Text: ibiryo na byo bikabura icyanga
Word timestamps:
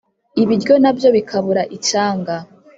ibiryo 0.41 0.73
na 0.83 0.91
byo 0.97 1.09
bikabura 1.15 1.61
icyanga 1.77 2.35